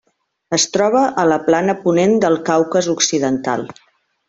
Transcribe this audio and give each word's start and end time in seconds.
Es 0.57 0.63
troba 0.77 1.03
a 1.23 1.25
la 1.33 1.37
plana 1.51 1.77
ponent 1.85 2.17
del 2.25 2.39
Caucas 2.51 2.89
occidental. 2.97 3.71